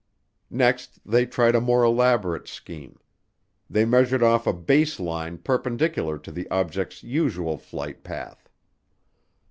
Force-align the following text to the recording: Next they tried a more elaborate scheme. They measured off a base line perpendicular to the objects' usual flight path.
Next 0.49 0.99
they 1.05 1.27
tried 1.27 1.53
a 1.53 1.61
more 1.61 1.83
elaborate 1.83 2.47
scheme. 2.47 2.99
They 3.69 3.85
measured 3.85 4.23
off 4.23 4.47
a 4.47 4.51
base 4.51 4.99
line 4.99 5.37
perpendicular 5.37 6.17
to 6.17 6.31
the 6.31 6.49
objects' 6.49 7.03
usual 7.03 7.55
flight 7.59 8.03
path. 8.03 8.49